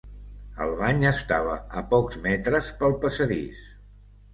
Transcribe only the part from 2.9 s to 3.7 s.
passadís.